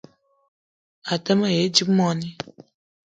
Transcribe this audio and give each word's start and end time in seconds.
A 1.11 1.15
te 1.23 1.31
ma 1.39 1.47
yi 1.55 1.63
dzip 1.73 1.89
moni 1.97 2.29